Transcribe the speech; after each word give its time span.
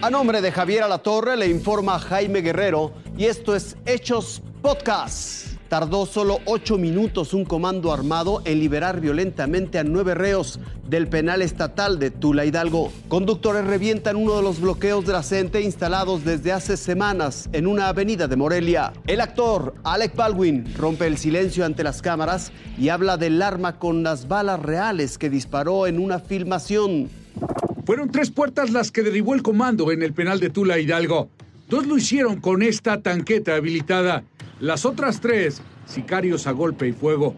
A 0.00 0.10
nombre 0.10 0.40
de 0.40 0.52
Javier 0.52 0.84
Alatorre 0.84 1.36
le 1.36 1.48
informa 1.48 1.98
Jaime 1.98 2.40
Guerrero 2.40 2.92
y 3.16 3.24
esto 3.24 3.56
es 3.56 3.76
Hechos 3.84 4.40
Podcast. 4.62 5.58
Tardó 5.68 6.06
solo 6.06 6.38
ocho 6.44 6.78
minutos 6.78 7.34
un 7.34 7.44
comando 7.44 7.92
armado 7.92 8.40
en 8.44 8.60
liberar 8.60 9.00
violentamente 9.00 9.76
a 9.76 9.82
nueve 9.82 10.14
reos 10.14 10.60
del 10.88 11.08
penal 11.08 11.42
estatal 11.42 11.98
de 11.98 12.12
Tula 12.12 12.44
Hidalgo. 12.44 12.92
Conductores 13.08 13.66
revientan 13.66 14.14
uno 14.14 14.36
de 14.36 14.42
los 14.42 14.60
bloqueos 14.60 15.04
de 15.04 15.14
la 15.14 15.24
CENTE 15.24 15.62
instalados 15.62 16.24
desde 16.24 16.52
hace 16.52 16.76
semanas 16.76 17.50
en 17.52 17.66
una 17.66 17.88
avenida 17.88 18.28
de 18.28 18.36
Morelia. 18.36 18.92
El 19.08 19.20
actor 19.20 19.74
Alec 19.82 20.14
Baldwin 20.14 20.74
rompe 20.76 21.08
el 21.08 21.18
silencio 21.18 21.64
ante 21.66 21.82
las 21.82 22.02
cámaras 22.02 22.52
y 22.78 22.90
habla 22.90 23.16
del 23.16 23.42
arma 23.42 23.80
con 23.80 24.04
las 24.04 24.28
balas 24.28 24.60
reales 24.62 25.18
que 25.18 25.28
disparó 25.28 25.88
en 25.88 25.98
una 25.98 26.20
filmación. 26.20 27.10
Fueron 27.88 28.10
tres 28.10 28.30
puertas 28.30 28.68
las 28.68 28.92
que 28.92 29.02
derribó 29.02 29.34
el 29.34 29.42
comando 29.42 29.90
en 29.92 30.02
el 30.02 30.12
penal 30.12 30.40
de 30.40 30.50
Tula 30.50 30.78
Hidalgo. 30.78 31.30
Dos 31.70 31.86
lo 31.86 31.96
hicieron 31.96 32.38
con 32.38 32.60
esta 32.60 33.00
tanqueta 33.00 33.54
habilitada. 33.54 34.24
Las 34.60 34.84
otras 34.84 35.22
tres, 35.22 35.62
sicarios 35.86 36.46
a 36.46 36.52
golpe 36.52 36.86
y 36.86 36.92
fuego. 36.92 37.34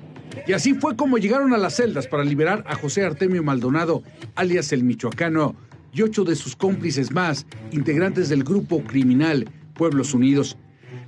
Y 0.49 0.53
así 0.53 0.75
fue 0.75 0.97
como 0.97 1.19
llegaron 1.19 1.55
a 1.55 1.57
las 1.57 1.77
celdas 1.77 2.09
para 2.09 2.25
liberar 2.25 2.65
a 2.67 2.75
José 2.75 3.05
Artemio 3.05 3.45
Maldonado, 3.45 4.03
alias 4.35 4.73
el 4.73 4.83
Michoacano, 4.83 5.55
y 5.93 6.03
ocho 6.03 6.25
de 6.25 6.35
sus 6.35 6.57
cómplices 6.57 7.13
más, 7.13 7.47
integrantes 7.71 8.29
del 8.29 8.43
grupo 8.43 8.83
criminal 8.83 9.49
Pueblos 9.75 10.15
Unidos. 10.15 10.57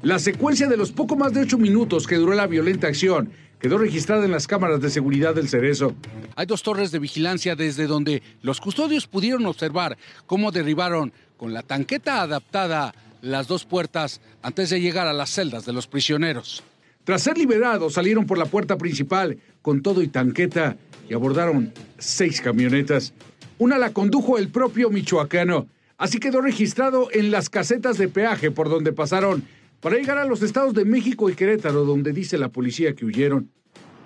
La 0.03 0.21
secuencia 0.21 0.69
de 0.69 0.77
los 0.77 0.93
poco 0.93 1.17
más 1.17 1.33
de 1.33 1.41
ocho 1.41 1.59
minutos 1.59 2.07
que 2.07 2.15
duró 2.15 2.35
la 2.35 2.47
violenta 2.47 2.87
acción 2.87 3.33
quedó 3.63 3.79
registrada 3.79 4.25
en 4.25 4.33
las 4.33 4.49
cámaras 4.49 4.81
de 4.81 4.91
seguridad 4.91 5.37
del 5.37 5.49
Cerezo. 5.49 5.95
Hay 6.35 6.47
dos 6.47 6.65
torres 6.65 6.91
de 6.91 6.99
vigilancia 6.99 7.55
desde 7.55 7.87
donde 7.87 8.21
los 8.43 8.61
custodios 8.61 9.07
pudieron 9.07 9.47
observar 9.47 9.97
cómo 10.27 10.51
derribaron 10.51 11.13
con 11.37 11.55
la 11.55 11.63
tanqueta 11.63 12.23
adaptada 12.23 12.93
las 13.21 13.47
dos 13.47 13.65
puertas 13.65 14.21
antes 14.43 14.71
de 14.71 14.81
llegar 14.81 15.07
a 15.07 15.13
las 15.13 15.31
celdas 15.31 15.65
de 15.65 15.73
los 15.73 15.87
prisioneros. 15.87 16.65
Tras 17.05 17.23
ser 17.23 17.39
liberados, 17.39 17.93
salieron 17.95 18.27
por 18.27 18.37
la 18.37 18.47
puerta 18.47 18.77
principal 18.77 19.39
con 19.63 19.81
todo 19.81 20.03
y 20.03 20.09
tanqueta 20.09 20.77
y 21.09 21.15
abordaron 21.15 21.73
seis 21.99 22.41
camionetas. 22.41 23.13
Una 23.59 23.79
la 23.79 23.93
condujo 23.93 24.39
el 24.39 24.49
propio 24.49 24.91
michoacano. 24.91 25.69
Así 25.99 26.19
quedó 26.19 26.41
registrado 26.41 27.11
en 27.13 27.31
las 27.31 27.49
casetas 27.49 27.97
de 27.97 28.09
peaje 28.09 28.51
por 28.51 28.69
donde 28.69 28.93
pasaron 28.93 29.45
para 29.83 29.97
llegar 29.97 30.17
a 30.17 30.25
los 30.25 30.43
estados 30.43 30.75
de 30.75 30.85
México 30.85 31.29
y 31.29 31.35
Querétaro, 31.35 31.85
donde 31.85 32.13
dice 32.13 32.39
la 32.39 32.49
policía 32.49 32.95
que 32.95 33.05
huyeron. 33.05 33.51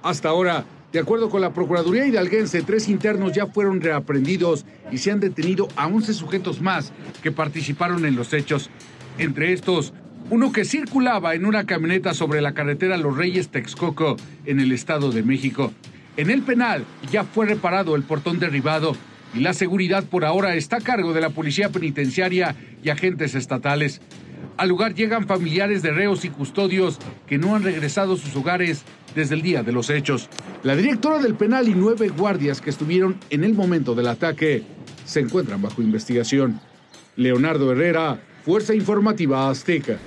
Hasta 0.02 0.30
ahora, 0.30 0.64
de 0.90 0.98
acuerdo 0.98 1.28
con 1.28 1.42
la 1.42 1.52
Procuraduría 1.52 2.06
Hidalguense, 2.06 2.62
tres 2.62 2.88
internos 2.88 3.32
ya 3.32 3.46
fueron 3.46 3.82
reaprendidos 3.82 4.64
y 4.90 4.96
se 4.98 5.10
han 5.10 5.20
detenido 5.20 5.68
a 5.76 5.86
11 5.86 6.14
sujetos 6.14 6.62
más 6.62 6.92
que 7.22 7.30
participaron 7.30 8.06
en 8.06 8.16
los 8.16 8.32
hechos. 8.32 8.70
Entre 9.18 9.52
estos, 9.52 9.92
uno 10.30 10.50
que 10.50 10.64
circulaba 10.64 11.34
en 11.34 11.44
una 11.44 11.66
camioneta 11.66 12.14
sobre 12.14 12.40
la 12.40 12.54
carretera 12.54 12.96
Los 12.96 13.14
Reyes 13.14 13.50
Texcoco 13.50 14.16
en 14.46 14.60
el 14.60 14.72
Estado 14.72 15.12
de 15.12 15.22
México. 15.22 15.72
En 16.16 16.30
el 16.30 16.40
penal 16.40 16.86
ya 17.12 17.24
fue 17.24 17.44
reparado 17.44 17.96
el 17.96 18.02
portón 18.02 18.38
derribado 18.38 18.96
y 19.34 19.40
la 19.40 19.52
seguridad 19.52 20.04
por 20.04 20.24
ahora 20.24 20.54
está 20.54 20.76
a 20.76 20.80
cargo 20.80 21.12
de 21.12 21.20
la 21.20 21.30
Policía 21.30 21.68
Penitenciaria 21.68 22.56
y 22.82 22.88
agentes 22.88 23.34
estatales. 23.34 24.00
Al 24.56 24.70
lugar 24.70 24.94
llegan 24.94 25.26
familiares 25.26 25.82
de 25.82 25.90
reos 25.90 26.24
y 26.24 26.30
custodios 26.30 26.98
que 27.26 27.36
no 27.36 27.54
han 27.54 27.62
regresado 27.62 28.14
a 28.14 28.16
sus 28.16 28.34
hogares 28.36 28.84
desde 29.14 29.34
el 29.34 29.42
día 29.42 29.62
de 29.62 29.72
los 29.72 29.90
hechos. 29.90 30.30
La 30.62 30.74
directora 30.74 31.18
del 31.18 31.34
penal 31.34 31.68
y 31.68 31.74
nueve 31.74 32.08
guardias 32.08 32.62
que 32.62 32.70
estuvieron 32.70 33.18
en 33.28 33.44
el 33.44 33.52
momento 33.52 33.94
del 33.94 34.08
ataque 34.08 34.62
se 35.04 35.20
encuentran 35.20 35.60
bajo 35.60 35.82
investigación. 35.82 36.58
Leonardo 37.16 37.70
Herrera, 37.70 38.18
Fuerza 38.44 38.74
Informativa 38.74 39.50
Azteca. 39.50 39.98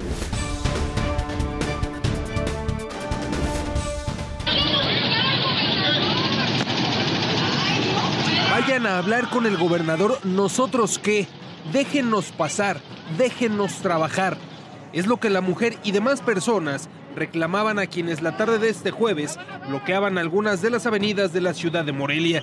Vayan 8.51 8.87
a 8.87 8.97
hablar 8.97 9.29
con 9.29 9.45
el 9.45 9.57
gobernador, 9.57 10.19
nosotros 10.25 10.99
qué, 10.99 11.27
déjennos 11.71 12.31
pasar, 12.31 12.81
déjennos 13.17 13.81
trabajar. 13.81 14.48
Es 14.91 15.05
lo 15.05 15.17
que 15.17 15.29
la 15.29 15.41
mujer 15.41 15.77
y 15.83 15.91
demás 15.91 16.21
personas 16.21 16.89
reclamaban 17.15 17.77
a 17.77 17.85
quienes 17.85 18.21
la 18.21 18.37
tarde 18.37 18.57
de 18.57 18.69
este 18.69 18.89
jueves 18.89 19.37
bloqueaban 19.67 20.17
algunas 20.17 20.61
de 20.61 20.71
las 20.71 20.87
avenidas 20.87 21.31
de 21.31 21.41
la 21.41 21.53
ciudad 21.53 21.85
de 21.85 21.91
Morelia. 21.91 22.41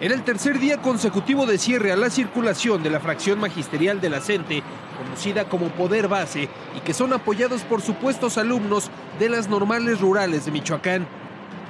Era 0.00 0.14
el 0.14 0.22
tercer 0.22 0.58
día 0.58 0.78
consecutivo 0.78 1.46
de 1.46 1.58
cierre 1.58 1.92
a 1.92 1.96
la 1.96 2.08
circulación 2.08 2.82
de 2.82 2.90
la 2.90 3.00
fracción 3.00 3.40
magisterial 3.40 4.00
de 4.00 4.08
la 4.08 4.20
CENTE, 4.20 4.62
conocida 4.96 5.48
como 5.48 5.68
Poder 5.68 6.08
Base, 6.08 6.48
y 6.76 6.80
que 6.80 6.94
son 6.94 7.12
apoyados 7.12 7.62
por 7.62 7.82
supuestos 7.82 8.38
alumnos 8.38 8.90
de 9.18 9.28
las 9.28 9.48
normales 9.48 10.00
rurales 10.00 10.44
de 10.46 10.52
Michoacán. 10.52 11.06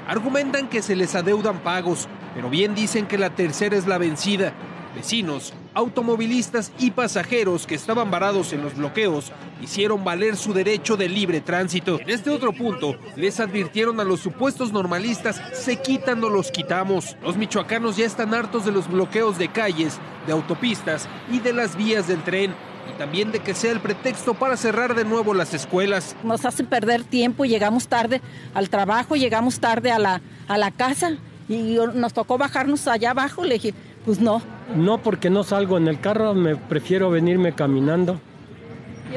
Argumentan 0.06 0.68
que 0.68 0.82
se 0.82 0.96
les 0.96 1.14
adeudan 1.14 1.60
pagos, 1.60 2.08
pero 2.34 2.50
bien 2.50 2.74
dicen 2.74 3.06
que 3.06 3.18
la 3.18 3.30
tercera 3.30 3.76
es 3.76 3.86
la 3.86 3.98
vencida. 3.98 4.52
Vecinos, 4.94 5.52
automovilistas 5.74 6.72
y 6.78 6.90
pasajeros 6.90 7.66
que 7.66 7.74
estaban 7.74 8.10
varados 8.10 8.52
en 8.52 8.62
los 8.62 8.76
bloqueos 8.76 9.32
hicieron 9.62 10.04
valer 10.04 10.36
su 10.36 10.52
derecho 10.52 10.96
de 10.96 11.08
libre 11.08 11.40
tránsito. 11.40 12.00
En 12.00 12.10
este 12.10 12.30
otro 12.30 12.52
punto, 12.52 12.96
les 13.16 13.40
advirtieron 13.40 14.00
a 14.00 14.04
los 14.04 14.20
supuestos 14.20 14.72
normalistas, 14.72 15.40
se 15.52 15.76
quitan 15.76 16.22
o 16.24 16.30
los 16.30 16.50
quitamos. 16.50 17.16
Los 17.22 17.36
michoacanos 17.36 17.96
ya 17.96 18.06
están 18.06 18.34
hartos 18.34 18.64
de 18.64 18.72
los 18.72 18.88
bloqueos 18.88 19.38
de 19.38 19.48
calles, 19.48 19.98
de 20.26 20.32
autopistas 20.32 21.08
y 21.30 21.38
de 21.40 21.52
las 21.52 21.76
vías 21.76 22.08
del 22.08 22.22
tren. 22.22 22.54
Y 22.88 22.98
también 22.98 23.30
de 23.30 23.40
que 23.40 23.54
sea 23.54 23.72
el 23.72 23.80
pretexto 23.80 24.34
para 24.34 24.56
cerrar 24.56 24.94
de 24.94 25.04
nuevo 25.04 25.34
las 25.34 25.54
escuelas. 25.54 26.16
Nos 26.24 26.44
hacen 26.44 26.66
perder 26.66 27.04
tiempo, 27.04 27.44
llegamos 27.44 27.88
tarde 27.88 28.20
al 28.54 28.68
trabajo, 28.68 29.16
llegamos 29.16 29.60
tarde 29.60 29.92
a 29.92 29.98
la, 29.98 30.20
a 30.48 30.58
la 30.58 30.70
casa 30.70 31.16
y 31.48 31.78
nos 31.94 32.12
tocó 32.12 32.38
bajarnos 32.38 32.88
allá 32.88 33.10
abajo. 33.10 33.44
Le 33.44 33.54
dije, 33.54 33.74
pues 34.04 34.20
no, 34.20 34.42
no, 34.74 34.98
porque 34.98 35.30
no 35.30 35.44
salgo 35.44 35.76
en 35.76 35.88
el 35.88 36.00
carro, 36.00 36.34
me 36.34 36.56
prefiero 36.56 37.10
venirme 37.10 37.54
caminando. 37.54 38.20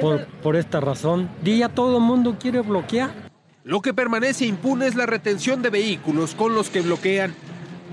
Por, 0.01 0.25
por, 0.25 0.55
esta 0.55 0.79
razón. 0.79 1.29
Día 1.43 1.69
todo 1.69 1.97
el 1.97 2.03
mundo 2.03 2.37
quiere 2.39 2.61
bloquear. 2.61 3.11
Lo 3.63 3.79
que 3.81 3.93
permanece 3.93 4.45
impune 4.47 4.87
es 4.87 4.95
la 4.95 5.05
retención 5.05 5.61
de 5.61 5.69
vehículos 5.69 6.33
con 6.33 6.55
los 6.55 6.71
que 6.71 6.81
bloquean. 6.81 7.35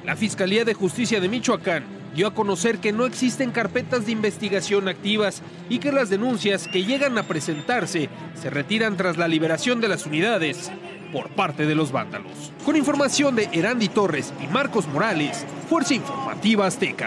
La 0.06 0.16
Fiscalía 0.16 0.64
de 0.64 0.72
Justicia 0.72 1.20
de 1.20 1.28
Michoacán 1.28 1.84
dio 2.14 2.26
a 2.26 2.34
conocer 2.34 2.78
que 2.78 2.92
no 2.92 3.06
existen 3.06 3.50
carpetas 3.50 4.06
de 4.06 4.12
investigación 4.12 4.88
activas 4.88 5.42
y 5.68 5.78
que 5.78 5.92
las 5.92 6.10
denuncias 6.10 6.68
que 6.68 6.84
llegan 6.84 7.18
a 7.18 7.24
presentarse 7.24 8.08
se 8.34 8.50
retiran 8.50 8.96
tras 8.96 9.16
la 9.16 9.28
liberación 9.28 9.80
de 9.80 9.88
las 9.88 10.06
unidades 10.06 10.70
por 11.12 11.28
parte 11.30 11.66
de 11.66 11.74
los 11.74 11.92
vándalos. 11.92 12.52
Con 12.64 12.76
información 12.76 13.36
de 13.36 13.48
Erandi 13.52 13.88
Torres 13.88 14.32
y 14.42 14.46
Marcos 14.46 14.88
Morales, 14.88 15.44
Fuerza 15.70 15.94
Informativa 15.94 16.66
Azteca. 16.66 17.06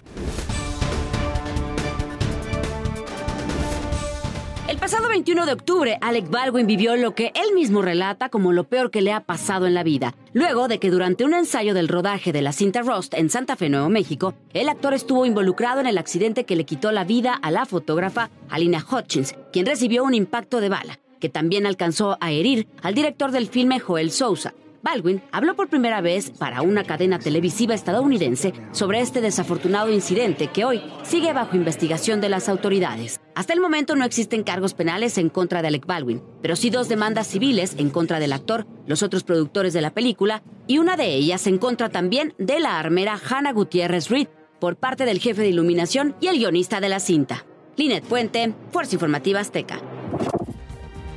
El 4.69 4.77
pasado 4.77 5.09
21 5.09 5.45
de 5.45 5.51
octubre, 5.51 5.97
Alec 5.99 6.29
Baldwin 6.29 6.65
vivió 6.65 6.95
lo 6.95 7.13
que 7.13 7.33
él 7.35 7.53
mismo 7.53 7.81
relata 7.81 8.29
como 8.29 8.53
lo 8.53 8.63
peor 8.63 8.89
que 8.89 9.01
le 9.01 9.11
ha 9.11 9.19
pasado 9.19 9.67
en 9.67 9.73
la 9.73 9.83
vida. 9.83 10.15
Luego 10.31 10.69
de 10.69 10.79
que 10.79 10.89
durante 10.89 11.25
un 11.25 11.33
ensayo 11.33 11.73
del 11.73 11.89
rodaje 11.89 12.31
de 12.31 12.41
la 12.41 12.53
cinta 12.53 12.83
Rust 12.83 13.13
en 13.15 13.29
Santa 13.29 13.57
Fe, 13.57 13.67
Nuevo 13.67 13.89
México, 13.89 14.33
el 14.53 14.69
actor 14.69 14.93
estuvo 14.93 15.25
involucrado 15.25 15.81
en 15.81 15.87
el 15.87 15.97
accidente 15.97 16.45
que 16.45 16.55
le 16.55 16.63
quitó 16.63 16.93
la 16.93 17.03
vida 17.03 17.33
a 17.33 17.51
la 17.51 17.65
fotógrafa 17.65 18.29
Alina 18.49 18.85
Hutchins, 18.89 19.35
quien 19.51 19.65
recibió 19.65 20.05
un 20.05 20.13
impacto 20.13 20.61
de 20.61 20.69
bala, 20.69 20.99
que 21.19 21.27
también 21.27 21.65
alcanzó 21.65 22.17
a 22.21 22.31
herir 22.31 22.69
al 22.81 22.95
director 22.95 23.31
del 23.31 23.49
filme 23.49 23.81
Joel 23.81 24.09
Sousa. 24.09 24.53
Baldwin 24.83 25.23
habló 25.31 25.55
por 25.55 25.69
primera 25.69 26.01
vez 26.01 26.29
para 26.29 26.61
una 26.61 26.83
cadena 26.83 27.17
televisiva 27.17 27.73
estadounidense 27.73 28.53
sobre 28.73 28.99
este 28.99 29.21
desafortunado 29.21 29.89
incidente 29.89 30.47
que 30.47 30.65
hoy 30.65 30.83
sigue 31.03 31.31
bajo 31.31 31.55
investigación 31.55 32.19
de 32.19 32.27
las 32.27 32.49
autoridades. 32.49 33.21
Hasta 33.33 33.53
el 33.53 33.61
momento 33.61 33.95
no 33.95 34.03
existen 34.03 34.43
cargos 34.43 34.73
penales 34.73 35.17
en 35.17 35.29
contra 35.29 35.61
de 35.61 35.69
Alec 35.69 35.85
Baldwin, 35.85 36.21
pero 36.41 36.57
sí 36.57 36.69
dos 36.69 36.89
demandas 36.89 37.27
civiles 37.27 37.75
en 37.77 37.91
contra 37.91 38.19
del 38.19 38.33
actor, 38.33 38.67
los 38.85 39.03
otros 39.03 39.23
productores 39.23 39.71
de 39.71 39.81
la 39.81 39.93
película 39.93 40.43
y 40.67 40.79
una 40.79 40.97
de 40.97 41.15
ellas 41.15 41.47
en 41.47 41.59
contra 41.59 41.87
también 41.87 42.33
de 42.37 42.59
la 42.59 42.77
armera 42.77 43.17
Hannah 43.17 43.53
Gutiérrez 43.53 44.09
Reed 44.09 44.27
por 44.59 44.75
parte 44.75 45.05
del 45.05 45.19
jefe 45.19 45.43
de 45.43 45.49
iluminación 45.49 46.13
y 46.19 46.27
el 46.27 46.37
guionista 46.37 46.81
de 46.81 46.89
la 46.89 46.99
cinta. 46.99 47.45
Linet 47.77 48.03
Puente, 48.03 48.53
Fuerza 48.71 48.95
Informativa 48.95 49.39
Azteca. 49.39 49.92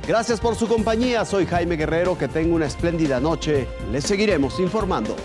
Gracias 0.07 0.39
por 0.39 0.55
su 0.55 0.69
compañía. 0.69 1.25
Soy 1.25 1.45
Jaime 1.45 1.75
Guerrero. 1.75 2.17
Que 2.17 2.29
tenga 2.29 2.55
una 2.55 2.65
espléndida 2.65 3.19
noche. 3.19 3.67
Les 3.91 4.05
seguiremos 4.05 4.57
informando. 4.61 5.17